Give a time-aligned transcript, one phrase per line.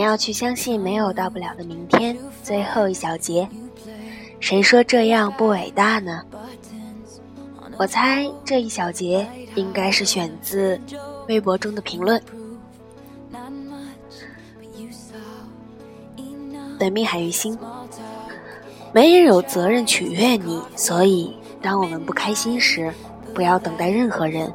[0.00, 2.16] 你要去相信没有到不了的明天。
[2.42, 3.46] 最后一小节，
[4.40, 6.22] 谁说这样不伟大呢？
[7.76, 10.80] 我猜这一小节应该是选自
[11.28, 12.18] 微博中的评论。
[16.78, 17.58] 本命海鱼星，
[18.94, 21.30] 没人有责任取悦你，所以
[21.60, 22.90] 当我们不开心时，
[23.34, 24.50] 不要等待任何人，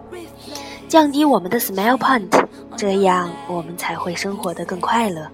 [0.87, 2.44] 降低我们的 smile point，
[2.77, 5.27] 这样我们才会生活得更快乐。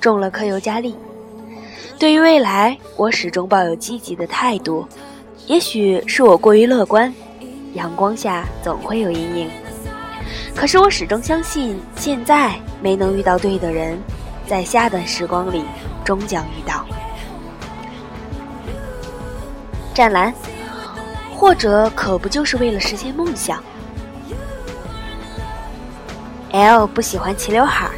[0.00, 0.96] 中了课尤加利，
[1.98, 4.86] 对于未来，我始终抱有积极的态度。
[5.46, 7.12] 也许是我过于乐观，
[7.74, 9.50] 阳光下总会有阴影。
[10.54, 13.98] 可是我始终相信，现在没能遇到对的人。
[14.46, 15.64] 在下段时光里，
[16.04, 16.84] 终将遇到。
[19.94, 20.34] 湛蓝，
[21.34, 23.62] 或者可不就是为了实现梦想
[26.54, 27.90] ？L 不喜欢齐刘海，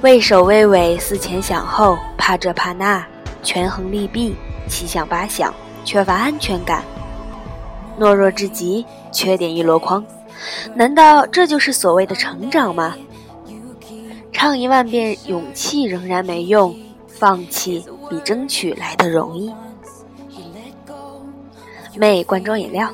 [0.00, 3.04] 畏首畏尾，思前想后，怕这怕那，
[3.42, 4.34] 权衡利弊，
[4.66, 5.52] 七想八想，
[5.84, 6.82] 缺乏安全感，
[8.00, 10.02] 懦弱至极，缺点一箩筐。
[10.74, 12.96] 难道这就是所谓的成长吗？
[14.32, 16.74] 唱一万遍，勇气仍然没用，
[17.06, 19.52] 放弃比争取来的容易。
[21.94, 22.88] 妹罐装饮料，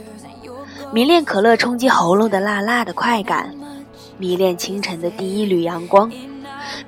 [0.93, 3.55] 迷恋可乐冲击喉咙的辣辣的快感，
[4.19, 6.11] 迷恋清晨的第一缕阳光，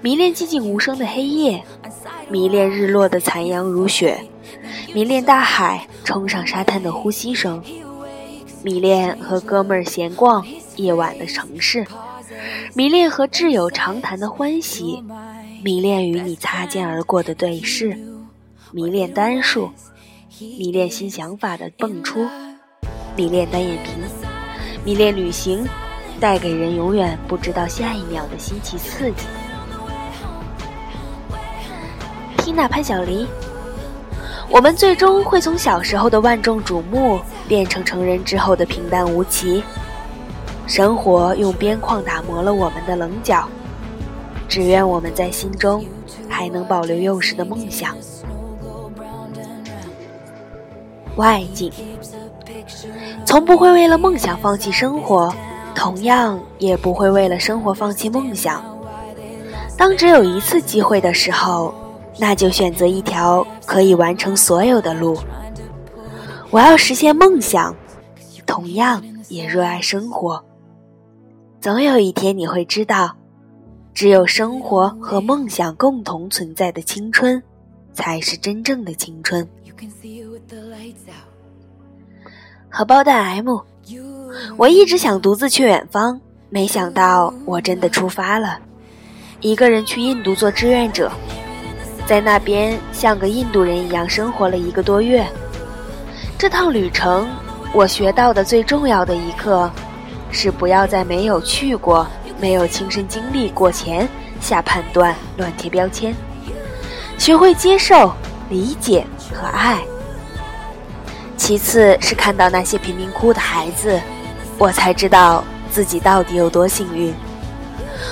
[0.00, 1.62] 迷恋寂静无声的黑夜，
[2.28, 4.18] 迷恋日落的残阳如血，
[4.92, 7.62] 迷恋大海冲上沙滩的呼吸声，
[8.62, 11.84] 迷恋和哥们儿闲逛夜晚的城市。
[12.74, 15.02] 迷恋和挚友长谈的欢喜，
[15.62, 17.96] 迷恋与你擦肩而过的对视，
[18.72, 19.70] 迷恋单数，
[20.38, 22.26] 迷恋新想法的蹦出，
[23.16, 23.90] 迷恋单眼皮，
[24.84, 25.66] 迷恋旅行，
[26.20, 29.26] 带给人永远不知道下一秒的新奇刺激。
[32.38, 33.26] 缇娜潘晓黎，
[34.50, 39.62] 我们最终会从小时候的万众瞩目，变成成人之后的平淡无奇。
[40.66, 43.46] 生活用边框打磨了我们的棱角，
[44.48, 45.84] 只愿我们在心中
[46.28, 47.94] 还能保留幼时的梦想。
[51.16, 51.70] 外境，
[53.24, 55.34] 从不会为了梦想放弃生活，
[55.74, 58.64] 同样也不会为了生活放弃梦想。
[59.76, 61.74] 当只有一次机会的时候，
[62.18, 65.18] 那就选择一条可以完成所有的路。
[66.50, 67.74] 我要实现梦想，
[68.46, 70.42] 同样也热爱生活。
[71.60, 73.16] 总有一天你会知道，
[73.92, 77.42] 只有生活和梦想共同存在的青春，
[77.92, 79.46] 才是真正的青春。
[82.68, 83.58] 荷包蛋 M，
[84.56, 88.58] 我一直想独自去远方，没想到我真的出发了，
[89.40, 91.10] 一个人去印度做志愿者，
[92.06, 95.26] 在那边像个印度人一样生活了一个多月。
[96.38, 97.28] 这趟旅程，
[97.72, 99.70] 我学到的最重要的一课。
[100.36, 102.04] 是不要在没有去过、
[102.40, 104.08] 没有亲身经历过前
[104.40, 106.12] 下判断、乱贴标签，
[107.16, 108.12] 学会接受、
[108.50, 109.78] 理解和爱。
[111.36, 114.00] 其次是看到那些贫民窟的孩子，
[114.58, 117.14] 我才知道自己到底有多幸运。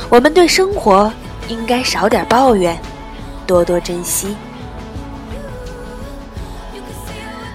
[0.09, 1.13] 我们对生活
[1.49, 2.79] 应该少点抱怨，
[3.47, 4.37] 多多珍惜。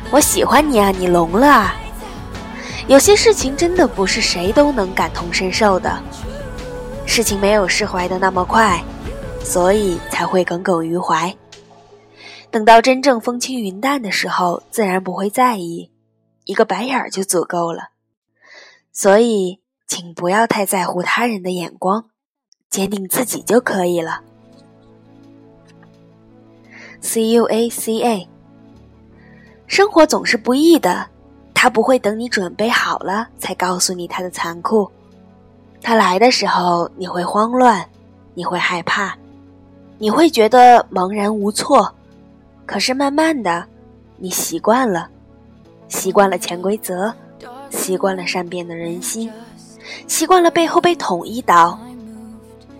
[0.09, 1.75] 我喜欢你啊，你聋了啊！
[2.87, 6.01] 有些事情真的不是谁都能感同身受的，
[7.05, 8.81] 事情没有释怀的那么快，
[9.43, 11.35] 所以才会耿耿于怀。
[12.49, 15.91] 等到真正风轻云淡的时候，自然不会在意，
[16.45, 17.89] 一个白眼儿就足够了。
[18.99, 22.05] 所以，请不要太在乎他人的眼光，
[22.71, 24.21] 坚定自己就可以了。
[26.99, 28.27] C U A C A，
[29.67, 31.07] 生活总是不易的。
[31.53, 34.89] 他不会等你准备好了才告诉你他的残酷，
[35.79, 37.87] 他来的时候你会慌乱，
[38.33, 39.15] 你会害怕，
[39.99, 41.93] 你会觉得茫然无措。
[42.65, 43.63] 可是慢慢的，
[44.17, 45.07] 你习惯了，
[45.87, 47.13] 习惯了潜规则，
[47.69, 49.31] 习惯了善变的人心，
[50.07, 51.77] 习惯了背后被捅一刀。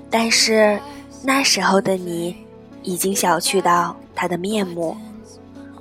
[0.09, 0.79] 但是
[1.23, 2.35] 那时候的你，
[2.83, 4.95] 已经小觑到他的面目。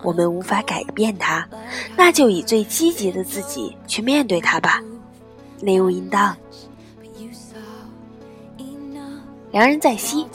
[0.03, 1.45] 我们无法改变他，
[1.97, 4.81] 那就以最积极的自己去面对他吧。
[5.61, 6.37] 礼物应当。
[9.51, 10.27] 良人在兮，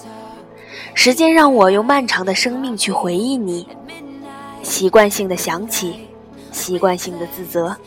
[0.94, 3.68] 时间让我用漫长的生命去回忆你，
[4.64, 6.08] 习惯性的想起，
[6.52, 7.78] 习惯性的自责。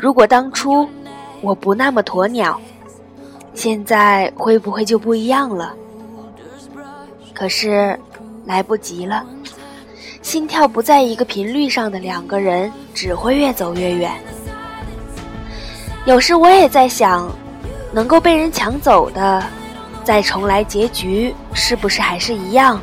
[0.00, 0.88] 如果当初
[1.42, 2.58] 我不那么鸵鸟，
[3.52, 5.74] 现在会不会就不一样了？
[7.34, 7.98] 可是
[8.46, 9.22] 来不及了，
[10.22, 14.10] 心跳不在一个频率上的两个人只会越走越远。
[16.06, 17.30] 有时我也在想，
[17.92, 19.42] 能够被人抢走的，
[20.02, 22.80] 再重来结局是不是还是一样？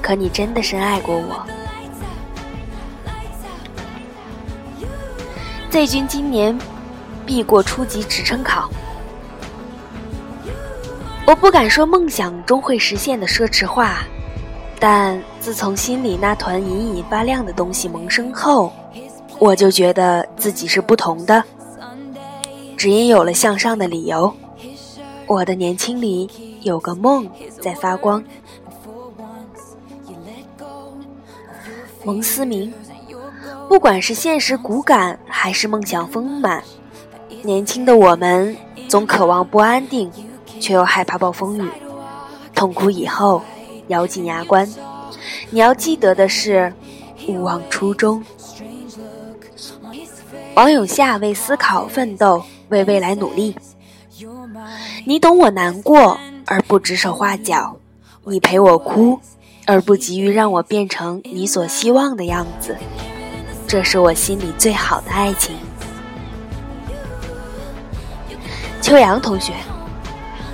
[0.00, 1.44] 可你真的深爱过我。
[5.70, 6.58] Z 君今年
[7.24, 8.68] 必过初级职称考。
[11.24, 13.98] 我不敢说梦想终会实现的奢侈话，
[14.80, 18.72] 但自从心里那团隐隐发亮的东西萌生后，
[19.38, 21.44] 我就觉得自己是不同的。
[22.76, 24.34] 只因有了向上的理由，
[25.28, 26.28] 我的年轻里
[26.62, 27.30] 有个梦
[27.60, 28.24] 在发光。
[32.02, 32.72] 蒙思明，
[33.70, 36.60] 不管是现实骨感还是梦想丰满，
[37.44, 38.56] 年轻的我们
[38.88, 40.10] 总渴望不安定。
[40.58, 41.70] 却又害怕暴风雨，
[42.54, 43.40] 痛苦以后
[43.86, 44.68] 咬紧牙关。
[45.48, 46.70] 你要记得的是，
[47.28, 48.22] 勿忘初衷。
[50.54, 53.56] 王永夏为思考奋斗，为未来努力。
[55.06, 57.76] 你懂我难过，而不指手画脚；
[58.24, 59.18] 你陪我哭，
[59.64, 62.76] 而不急于让我变成你所希望的样子。
[63.70, 65.54] 这是我心里最好的爱情。
[68.82, 69.52] 秋阳同学。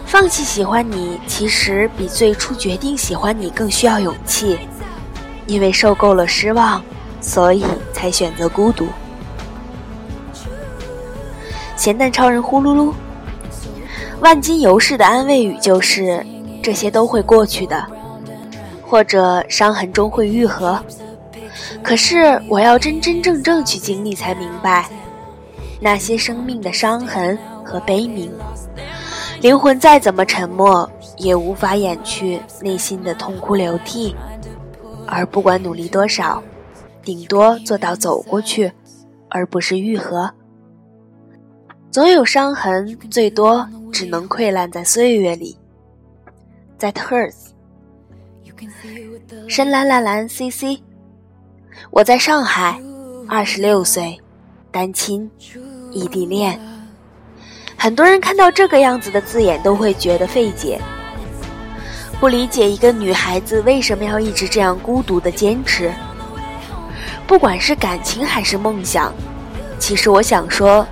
[0.05, 4.59] 放弃喜欢你，其实比最初决定喜欢你更需要勇气。
[5.47, 6.83] 因为受够了失望，
[7.23, 8.87] 所以才选择孤独。
[11.75, 12.93] 咸蛋超人呼噜噜，
[14.21, 16.23] 万金油式的安慰语就是
[16.63, 17.83] 这些都会过去的，
[18.87, 20.79] 或者伤痕终会愈合。
[21.83, 24.89] 可是我要真真正正去经历，才明白
[25.81, 28.33] 那些生命的伤痕和悲鸣。
[29.41, 34.15] 灵魂再怎么沉默，也无法掩去内心的痛哭流涕；
[35.07, 36.43] 而不管努力多少，
[37.03, 38.73] 顶多做到走过去，
[39.29, 40.31] 而不是愈合。
[41.91, 45.57] 总有伤痕，最多只能溃烂在岁月里。
[46.79, 47.49] That hurts。
[49.49, 50.81] 深蓝蓝蓝 CC，
[51.91, 52.81] 我在上海，
[53.29, 54.21] 二十六岁，
[54.71, 55.31] 单亲，
[55.93, 56.59] 异地恋。
[57.77, 60.81] 很多人看到这个样子的字眼都会觉得费解，
[62.19, 65.93] 不理解一个女孩子为什么要一直这样孤独的坚持。
[67.27, 69.13] 不管是感情还是梦想，
[69.79, 70.87] 其实我想说，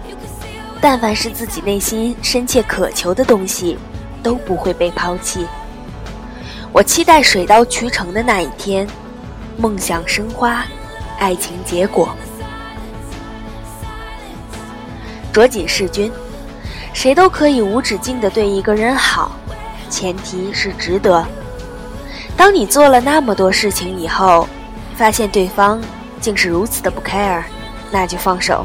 [0.81, 3.79] 但凡是自己内心深切渴求的东西，
[4.23, 5.47] 都不会被抛弃。
[6.73, 8.87] 我期待水到渠成的那一天，
[9.57, 10.65] 梦想生花，
[11.19, 12.15] 爱情结果。
[15.33, 16.11] 着锦世君。
[16.93, 19.33] 谁都可以无止境的对一个人好，
[19.91, 21.27] 前提是值得。
[22.37, 24.49] 当你做了那么多事情以后，
[24.95, 25.83] 发现对方
[26.21, 27.43] 竟是如此的不 care，
[27.91, 28.65] 那就放手，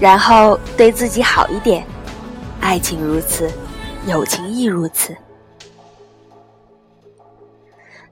[0.00, 1.86] 然后对自己好一点。
[2.60, 3.48] 爱情如此，
[4.04, 5.16] 友情亦如此。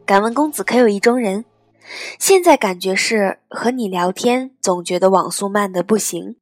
[0.07, 1.45] 敢问公子可有意中人？
[2.19, 6.37] 现在感觉是和你聊天，总觉得网速慢的不行。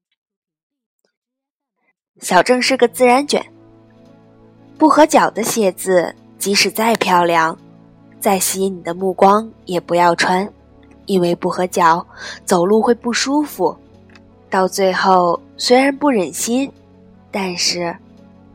[2.21, 3.45] 小郑是个自然卷，
[4.77, 7.59] 不合脚的鞋子，即使再漂亮，
[8.21, 10.51] 再吸引你的目光，也不要穿，
[11.07, 12.07] 因为不合脚，
[12.45, 13.77] 走路会不舒服。
[14.51, 16.71] 到最后，虽然不忍心，
[17.31, 17.97] 但是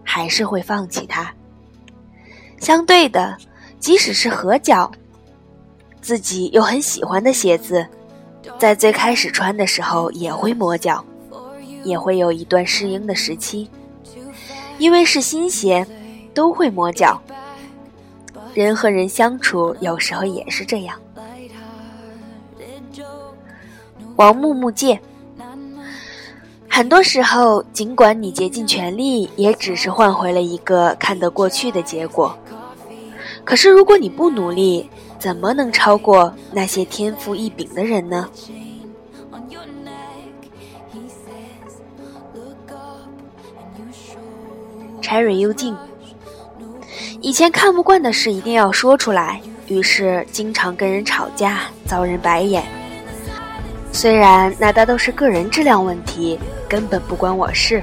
[0.03, 1.33] 还是会放弃它。
[2.59, 3.35] 相对的，
[3.79, 4.91] 即使是合脚，
[6.05, 7.83] 自己又很喜欢的鞋子，
[8.59, 11.03] 在最开始穿的时候也会磨脚。
[11.83, 13.67] 也会有一段适应的时期，
[14.77, 15.83] 因为是新鞋，
[16.31, 17.19] 都会磨脚。
[18.53, 20.95] 人和人相处，有时候也是这样。
[24.15, 24.99] 王木木戒，
[26.69, 32.37] 很多时候，尽管你竭尽全力，也只是换回了一个看得过去的结果。
[33.43, 38.29] 可是，如果你不努力，怎么能超过那些天赋异禀的人呢
[45.01, 45.75] ？Cherry 幽静，
[47.21, 52.63] 以前看不惯的事一定要说出来，于是经常跟人吵架，遭人白眼。
[53.91, 57.81] 虽然那大都是个人质量问题，根本不关我事。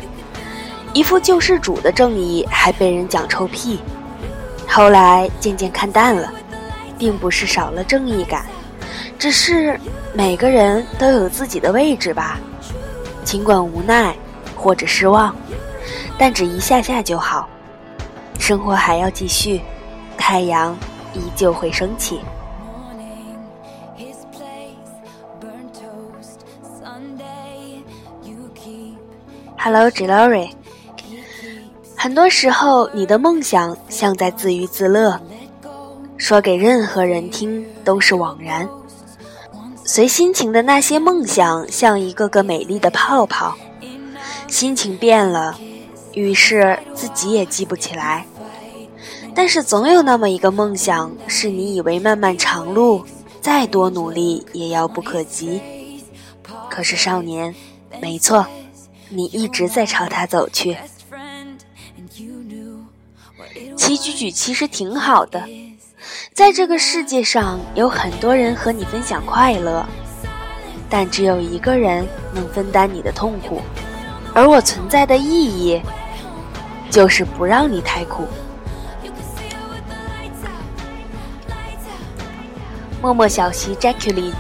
[0.92, 3.80] 一副救世主的正义还被人讲臭屁。
[4.68, 6.30] 后来渐渐看淡了，
[7.02, 8.46] 并不是少了正义感，
[9.18, 9.76] 只是
[10.14, 12.38] 每个人都有自己的位置吧。
[13.24, 14.14] 尽管无奈
[14.54, 15.34] 或者失望。
[16.16, 17.48] 但只一下下就好。
[18.38, 19.60] 生活还要继续，
[20.16, 20.78] 太阳
[21.12, 22.20] 依旧会升起。
[29.58, 30.52] Hello，Glory。
[31.96, 35.20] 很多时候，你的梦想像在自娱自乐，
[36.22, 38.68] 说给任何人听都是枉然。
[39.84, 43.56] 随心情的那些梦想，像一个个美丽的泡泡。
[44.46, 45.58] 心情变了，
[46.12, 48.24] 于是自己也记不起来。
[49.34, 53.04] 但是总有那么一个梦想，是你以为漫漫长路，
[53.40, 55.60] 再多努力也遥不可及。
[56.70, 57.52] 可是少年，
[58.00, 58.46] 没错。
[59.08, 60.76] 你一直在朝他走去，
[63.76, 65.42] 齐举举其实挺好的。
[66.32, 69.84] 在这个世界上，有很多人和你分享快乐，
[70.88, 73.60] 但只有一个人能分担你的痛苦。
[74.34, 75.80] 而我存在的意义，
[76.90, 78.24] 就是不让你太苦。
[83.00, 84.32] 默默小溪 Jacqueline。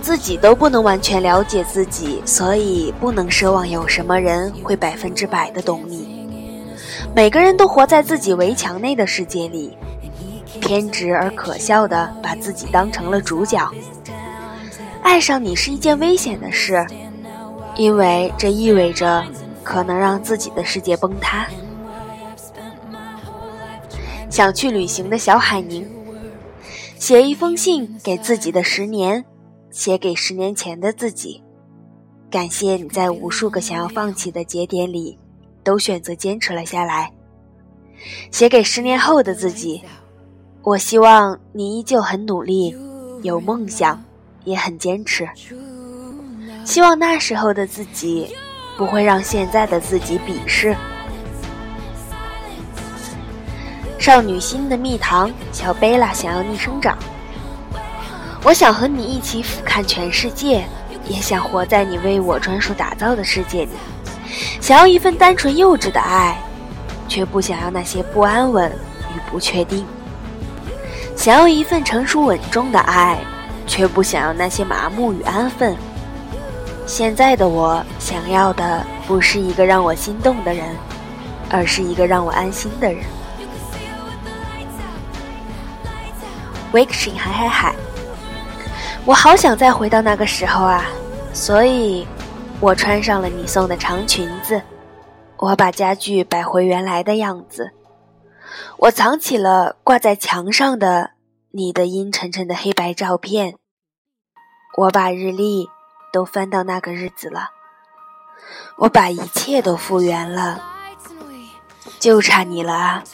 [0.00, 6.26] 自己都不能完全了解自己，所以不能奢望有什么人会百分之百的懂你。
[7.14, 9.76] 每个人都活在自己围墙内的世界里，
[10.60, 13.70] 偏执而可笑的把自己当成了主角。
[15.02, 16.86] 爱上你是一件危险的事，
[17.76, 19.24] 因为这意味着
[19.62, 21.46] 可能让自己的世界崩塌。
[24.30, 25.88] 想去旅行的小海宁，
[26.98, 29.24] 写一封信给自己的十年。
[29.70, 31.42] 写给十年前的自己，
[32.30, 35.16] 感谢你在无数个想要放弃的节点里，
[35.62, 37.12] 都选择坚持了下来。
[38.32, 39.82] 写给十年后的自己，
[40.62, 42.74] 我希望你依旧很努力，
[43.22, 44.02] 有梦想，
[44.44, 45.26] 也很坚持。
[46.64, 48.34] 希望那时候的自己，
[48.76, 50.76] 不会让现在的自己鄙视。
[53.98, 56.98] 少女心的蜜糖，小贝拉想要逆生长。
[58.42, 60.64] 我想和你一起俯瞰全世界，
[61.08, 63.70] 也想活在你为我专属打造的世界里。
[64.60, 66.38] 想要一份单纯幼稚的爱，
[67.08, 68.70] 却不想要那些不安稳
[69.14, 69.86] 与不确定。
[71.18, 73.18] 想要一份成熟稳重的爱，
[73.66, 75.76] 却不想要那些麻木与安分。
[76.86, 80.64] 现在的我想要的不是一个让我心动的人，
[81.50, 83.02] 而是一个让我安心的人。
[86.72, 87.74] Wake 醒海海海。
[89.04, 90.84] 我好想再回到那个时候啊，
[91.32, 92.06] 所以，
[92.60, 94.62] 我穿上了你送的长裙子，
[95.36, 97.72] 我把家具摆回原来的样子，
[98.78, 101.12] 我藏起了挂在墙上的
[101.50, 103.56] 你的阴沉沉的黑白照片，
[104.76, 105.68] 我把日历
[106.12, 107.50] 都翻到那个日子了，
[108.76, 110.62] 我把一切都复原了，
[111.98, 113.04] 就差你了啊！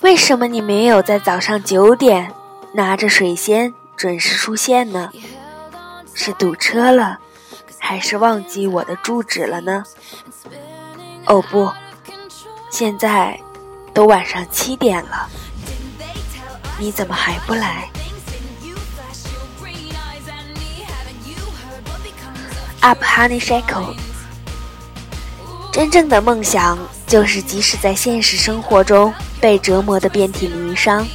[0.00, 2.32] 为什么你没有在早上九点
[2.72, 3.74] 拿着水仙？
[3.96, 5.10] 准时出现呢？
[6.14, 7.18] 是堵车了，
[7.78, 9.84] 还是忘记我的住址了呢？
[11.26, 11.70] 哦不，
[12.70, 13.38] 现在
[13.92, 15.28] 都晚上七点了，
[16.78, 17.88] 你怎么还不来
[22.80, 23.94] ？Up Honey Shackle，
[25.72, 31.06] 真正的梦想就是即使在现实生活中被折磨得遍体鳞伤，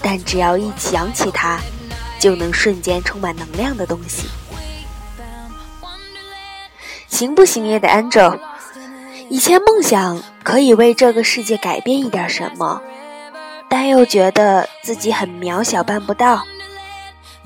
[0.00, 1.58] 但只要一想起它。
[2.20, 4.28] 就能瞬间充满能量的东西，
[7.06, 8.36] 行不行也得 Angel。
[9.30, 12.80] 以前梦想可以为这个世界改变一点什么，
[13.68, 16.42] 但又觉得自己很渺小，办不到。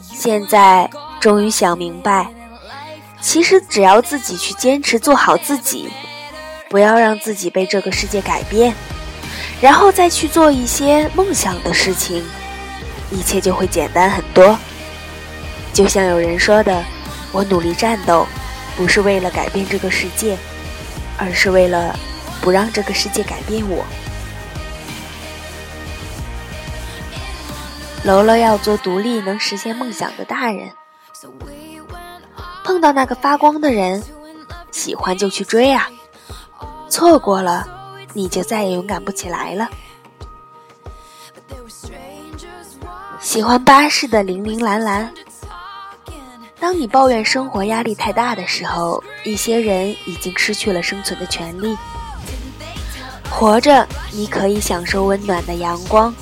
[0.01, 2.29] 现在终于想明白，
[3.21, 5.91] 其实只要自己去坚持做好自己，
[6.71, 8.73] 不要让自己被这个世界改变，
[9.61, 12.25] 然后再去做一些梦想的事情。
[13.11, 14.57] 一切就会简单很多。
[15.73, 16.83] 就像有人说的
[17.33, 18.27] ：“我努力战斗，
[18.77, 20.39] 不是为了改变这个世界，
[21.19, 21.95] 而是为了
[22.41, 23.85] 不让这个世界改变我。”
[28.05, 30.71] 楼楼要做独立、能实现梦想的大人。
[32.65, 34.03] 碰到那个发光的人，
[34.71, 35.89] 喜欢就去追啊！
[36.89, 37.69] 错过了，
[38.13, 39.69] 你就再也勇敢不起来了。
[43.21, 45.15] 喜欢巴士的铃铃蓝蓝。
[46.63, 51.77] 当你抱怨生活压力太大的时候，一些人已经失去了生存的权利。
[53.29, 56.15] 活着，你可以享受温暖的阳光，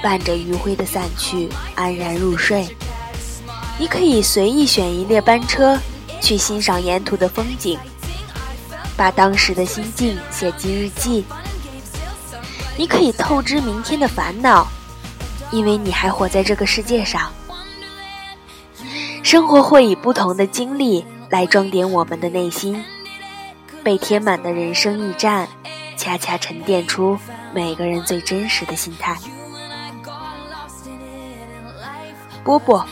[0.00, 2.64] 伴着余晖的散去，安然入睡。
[3.76, 5.76] 你可以随意选一列班车，
[6.20, 7.76] 去欣赏沿途的风景。
[8.96, 11.24] 把当时的心境写进日记。
[12.76, 14.68] 你可以透支明天的烦恼，
[15.50, 17.32] 因为你还活在这个世界上。
[19.26, 22.84] 生活会以不同的经历来装点我们的内心，
[23.82, 25.48] 被填满的人生驿站，
[25.96, 27.18] 恰恰沉淀出
[27.52, 29.16] 每个人最真实的心态。
[32.44, 32.86] 波波，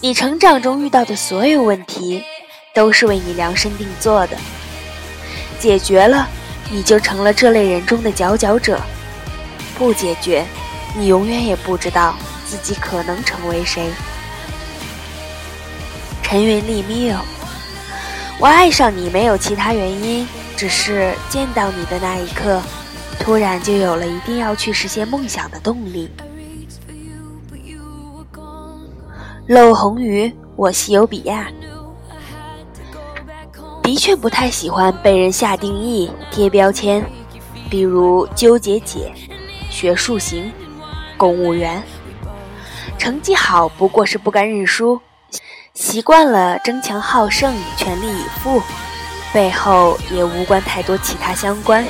[0.00, 2.24] 你成长中遇到的所有问题，
[2.72, 4.36] 都是为你量身定做的。
[5.60, 6.26] 解决了，
[6.70, 8.78] 你就成了这类人中的佼佼者；
[9.76, 10.46] 不解决，
[10.96, 12.14] 你永远也不知道
[12.46, 13.90] 自己可能成为谁。
[16.30, 17.20] 陈云丽，Mio，
[18.38, 22.60] 我爱上你没有其他原因，只是见到你的那一刻，
[23.18, 26.10] 突然就有了一定要去实现梦想的动力。
[29.46, 31.48] 漏红鱼，我西游比亚，
[33.82, 37.02] 的确不太喜欢被人下定义、贴标签，
[37.70, 39.10] 比如纠结姐、
[39.70, 40.52] 学术型、
[41.16, 41.82] 公务员，
[42.98, 45.00] 成绩好不过是不甘认输，
[45.78, 48.60] 习惯了争强好胜、全力以赴，
[49.32, 51.86] 背后也无关太多其他相关。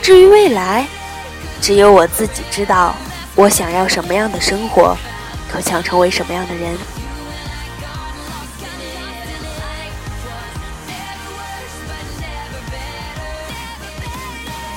[0.00, 0.86] 至于未来，
[1.60, 2.94] 只有我自己知道，
[3.34, 4.96] 我想要什么样的生活。
[5.46, 6.74] 可想成为什么样的人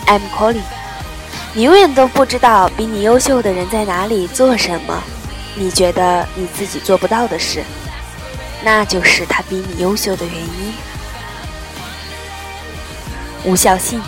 [0.08, 0.60] ？I'm calling。
[1.54, 5.02] 你永远都不知道比你优秀的人在哪里做什么，
[5.56, 7.64] 你觉得你自己做不到的事，
[8.64, 10.74] 那就是他比你优秀的原因。
[13.46, 14.02] 无效信。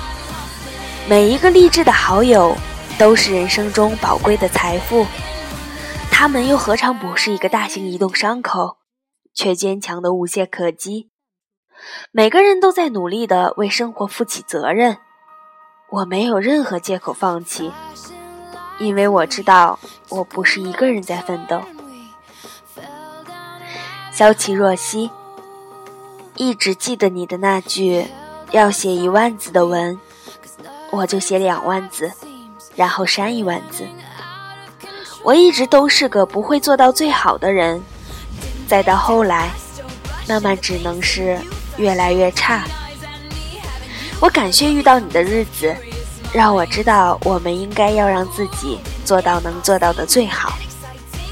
[1.08, 2.54] 每一个励志的好友，
[3.00, 5.06] 都是人生中宝贵的财富。
[6.12, 8.80] 他们又何尝不是一个大型移动伤口，
[9.34, 11.12] 却坚强的无懈可击。
[12.12, 14.98] 每个人都在努力的为生活负起责任，
[15.92, 17.72] 我没有任何借口放弃，
[18.80, 21.62] 因为我知道我不是一个人在奋斗。
[24.12, 25.12] 萧其若曦，
[26.36, 28.08] 一直记得你的那句，
[28.52, 30.00] 要写一万字的文，
[30.92, 32.12] 我就写两万字，
[32.76, 33.86] 然后删一万字。
[35.24, 37.84] 我一直都是个不会做到最好的人，
[38.68, 39.50] 再到后来，
[40.28, 41.40] 慢慢只能是
[41.78, 42.64] 越来越差。
[44.20, 45.76] 我感谢遇到你的日子，
[46.34, 50.54] 让我知道我们应该要让自己做到能做到的最好，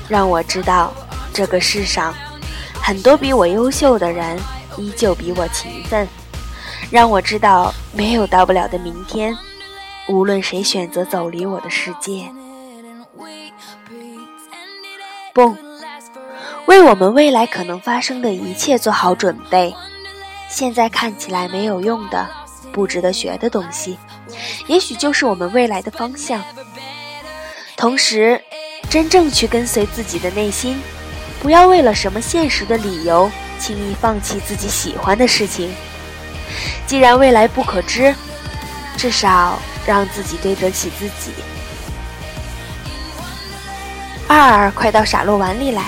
[0.08, 0.92] 让我知道
[1.34, 2.14] 这个世上
[2.82, 4.40] 很多比我优秀的人
[4.78, 6.08] 依旧比我勤奋，
[6.90, 9.38] 让我知道没有到不了的明天，
[10.08, 12.32] 无论谁选择走离我的世界。
[15.34, 15.56] 蹦，
[16.66, 19.76] 为我们未来可能发生的一切做好准备。
[20.48, 22.26] 现在看起来没有用的、
[22.72, 23.98] 不值得学的东西，
[24.68, 26.44] 也许就是我们未来的方向。
[27.78, 28.42] 同时，
[28.90, 30.82] 真正去跟随自己的内心，
[31.42, 35.74] 不要为了什么现实的理由轻易放弃自己喜欢的事情。
[36.88, 38.16] 既然未来不可知，
[38.98, 41.32] 至少让自己对得起自己。
[44.28, 45.84] 二，快到傻洛碗里来！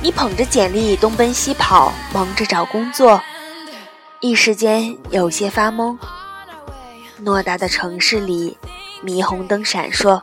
[0.00, 3.20] 你捧着简历东奔西跑，忙着找工作，
[4.20, 5.96] 一时间有些发懵。
[7.24, 8.56] 偌大的城市里，
[9.04, 10.22] 霓虹灯闪烁，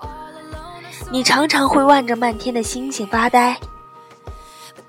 [1.11, 3.57] 你常常会望着漫天的星星发呆。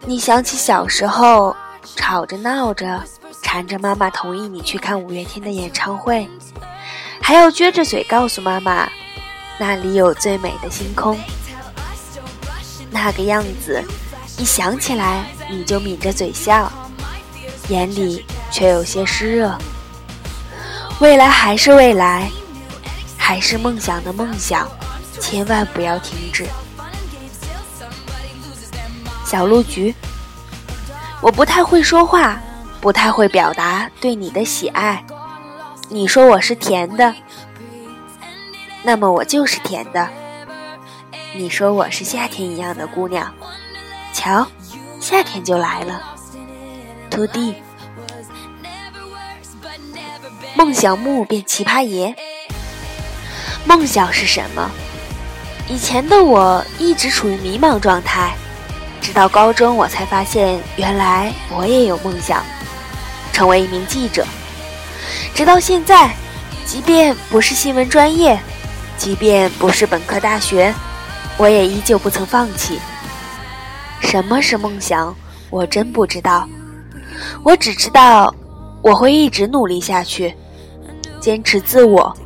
[0.04, 1.56] 你想起小时候，
[1.96, 3.02] 吵着闹着，
[3.42, 6.28] 缠着妈妈同意你去看五月天的演唱会，
[7.20, 8.88] 还要撅着嘴告诉妈妈，
[9.58, 11.18] 那里有最美的星空。
[12.88, 13.82] 那个样子，
[14.38, 16.70] 一想起来你就抿着嘴笑，
[17.68, 19.58] 眼里却有些湿热。
[20.98, 22.30] 未来还是未来，
[23.18, 24.66] 还是梦想的梦想，
[25.20, 26.46] 千万不要停止。
[29.24, 29.94] 小鹿菊，
[31.20, 32.40] 我不太会说话，
[32.80, 35.04] 不太会表达对你的喜爱。
[35.90, 37.14] 你说我是甜的，
[38.82, 40.08] 那么我就是甜的。
[41.34, 43.34] 你说我是夏天一样的姑娘，
[44.14, 44.46] 瞧，
[44.98, 46.00] 夏天就来了。
[47.10, 47.54] 徒弟，
[50.56, 52.14] 梦想木变奇葩爷。
[53.66, 54.70] 梦想是什么？
[55.68, 58.34] 以前的我一直处于迷茫状态，
[59.02, 62.42] 直到高中我才发现，原来我也有梦想，
[63.34, 64.26] 成为一名记者。
[65.34, 66.14] 直到现在，
[66.64, 68.40] 即便不是新闻专业，
[68.96, 70.74] 即便不是本科大学。
[71.36, 72.80] 我也依旧不曾放弃。
[74.00, 75.14] 什么是梦想？
[75.50, 76.48] 我真不知道。
[77.42, 78.34] 我只知道，
[78.80, 80.34] 我会一直努力下去，
[81.26, 82.16] 坚持自我，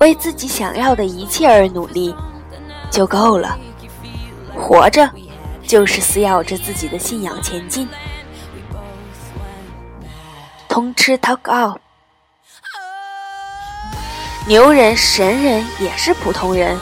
[0.00, 2.12] 为自己想要的一切而努力，
[2.90, 3.56] 就够了。
[4.56, 5.08] 活着，
[5.64, 7.88] 就是撕咬着自己的信仰前进。
[10.68, 11.78] 通吃 talk out，
[14.48, 16.76] 牛人、神人也是普通人，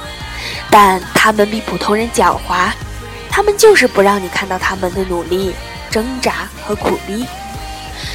[0.70, 2.70] 但他们比普通人狡猾，
[3.28, 5.54] 他们就是不让你看到他们的努力。
[5.90, 7.26] 挣扎和苦逼，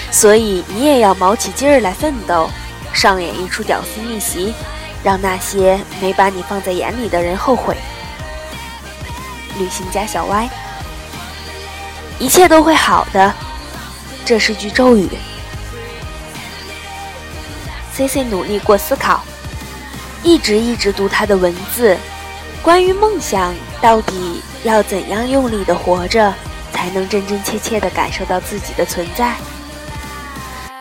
[0.09, 2.49] 所以你也要卯起劲儿来奋斗，
[2.97, 4.55] 上演一出屌丝逆袭，
[5.03, 7.77] 让那些没把你放在眼里的人后悔。
[9.59, 10.49] 旅行家小歪，
[12.17, 13.31] 一切都会好的，
[14.25, 15.07] 这是句咒语。
[17.93, 19.23] C C 努力过思考，
[20.23, 21.95] 一直一直读他的文字，
[22.63, 26.33] 关于梦想到底要怎样用力的活着。
[26.73, 29.33] 才能真真切切的感受到自己的存在。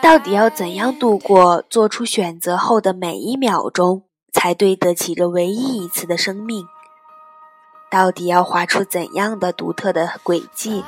[0.07, 6.65] 到底要怎样度过做出选择后的每一秒钟，才对得起这唯一一次的生命？
[7.91, 10.85] 到底要画出怎样的独特的轨迹，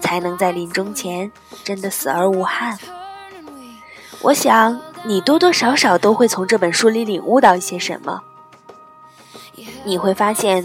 [0.00, 1.30] 才能在临终前
[1.62, 2.78] 真的死而无憾？
[4.22, 8.22] 我想你多多少少都会从这本书里领悟到一些什么。
[9.84, 10.64] 你会发现，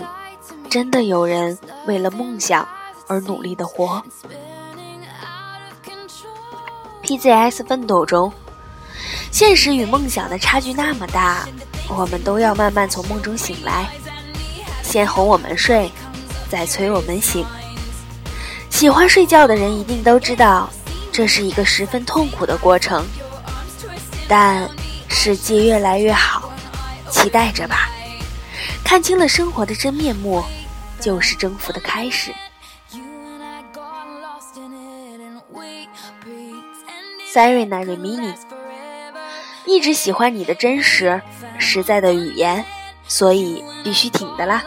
[0.70, 2.66] 真的有人为了梦想。
[3.10, 4.04] 而努力的活。
[7.10, 8.32] T Z S 奋斗中，
[9.32, 11.50] 现实与梦想的差距那么大，
[11.88, 13.90] 我们都要慢慢从梦中醒来，
[14.84, 15.92] 先哄我们睡，
[16.52, 17.44] 再催我们醒。
[18.70, 20.70] 喜欢睡觉的人一定都知道，
[21.12, 23.04] 这是一个十分痛苦的过程。
[24.28, 24.70] 但
[25.08, 26.54] 世界越来越好，
[27.10, 27.90] 期待着吧。
[28.84, 30.44] 看清了生活的真面目，
[31.02, 32.32] 就是征服的开始。
[37.32, 38.34] Serena Remini
[39.68, 41.22] 一直喜欢你的真实、
[41.60, 42.66] 实在的语言，
[43.08, 44.64] 所以必须挺的啦。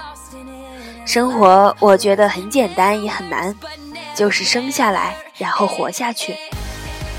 [1.04, 3.52] 生活我觉得很简单，也很难，
[4.14, 6.36] 就是生下来，然后活下去。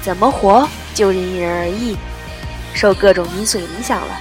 [0.02, 1.98] 怎么活就因人而异，
[2.74, 4.18] 受各种因素影响了。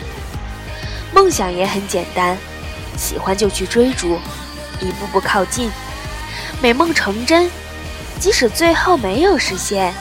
[1.14, 2.36] 梦想也很简单，
[2.96, 4.18] 喜欢就去追逐，
[4.80, 5.70] 一步步靠近。
[6.60, 7.48] 美梦成真，
[8.18, 9.94] 即使最后没有实现。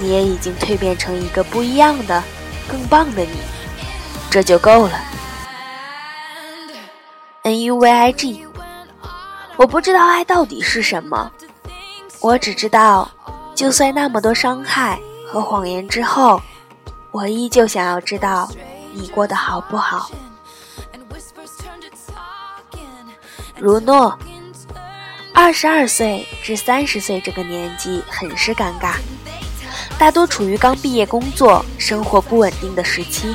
[0.00, 2.22] 你也已经蜕变成一个不一样的、
[2.68, 3.38] 更棒的你，
[4.30, 5.00] 这就够了。
[7.42, 8.46] N U V I G，
[9.56, 11.30] 我不知道爱到底是什么，
[12.20, 13.10] 我只知道，
[13.54, 16.40] 就算那么多伤害和谎言之后，
[17.10, 18.50] 我依旧想要知道
[18.92, 20.10] 你过得好不好。
[23.56, 24.16] 如诺，
[25.34, 28.94] 二十二岁至三十岁这个年纪很是尴尬。
[29.98, 33.34] 大多处于刚毕业、工作、生活不稳定的时期，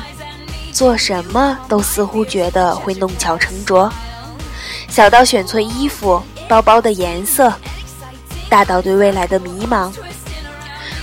[0.72, 3.92] 做什么都似乎觉得会弄巧成拙，
[4.88, 7.52] 小到选错衣服、包包的颜色，
[8.48, 9.92] 大到对未来的迷茫。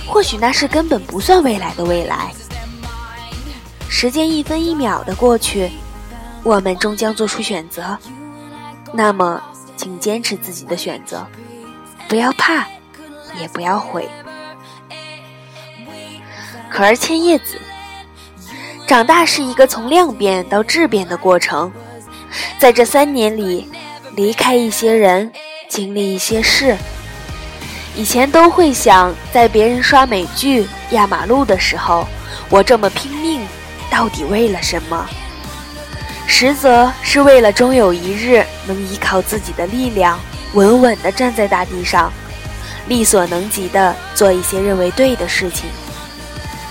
[0.06, 2.32] 或许那是根本不算未来的未来。
[3.88, 5.70] 时间一分一秒的过去，
[6.42, 7.96] 我们终将做出选择。
[8.92, 9.40] 那么，
[9.76, 11.24] 请坚持自己的选择，
[12.08, 12.66] 不要怕，
[13.40, 14.08] 也不要悔。
[16.72, 17.58] 可儿千叶子，
[18.86, 21.70] 长大是一个从量变到质变的过程，
[22.58, 23.68] 在这三年里，
[24.16, 25.30] 离开一些人，
[25.68, 26.74] 经历一些事。
[27.94, 32.08] 以前都会想，在别人刷美剧、压马路的时候，
[32.48, 33.46] 我这么拼命，
[33.90, 35.06] 到底为了什么？
[36.26, 40.18] 实则是为了终有一日能依靠自己的力量，
[40.54, 42.10] 稳稳地站在大地上，
[42.88, 45.68] 力所能及地做一些认为对的事情。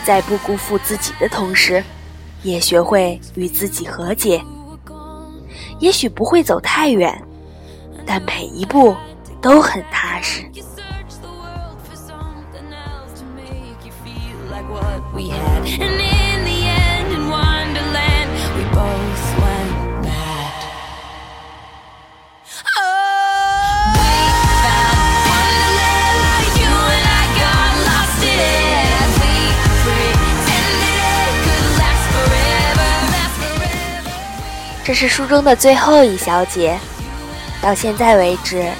[0.03, 1.83] 在不辜负自己的同时，
[2.43, 4.41] 也学会与自己和解。
[5.79, 7.21] 也许不会走太远，
[8.05, 8.95] 但每一步
[9.41, 10.43] 都很踏实。
[34.83, 36.77] 这是书中的最后一小节。
[37.61, 38.71] 到现在为止，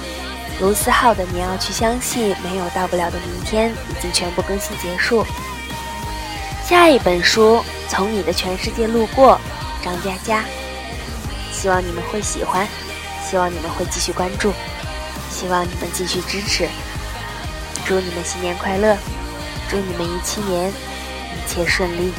[0.60, 5.24] 卢思浩的《你要去相信没有到不了的明天》已经全部更新结束。
[6.64, 9.40] 下一本书《从你的全世界路过》，
[9.84, 10.44] 张嘉佳。
[11.52, 12.66] 希望你们会喜欢，
[13.24, 14.52] 希望你们会继续关注，
[15.30, 16.68] 希望你们继续支持。
[17.84, 18.96] 祝你们新年快乐！
[19.68, 22.12] 祝你们一七年一切顺利。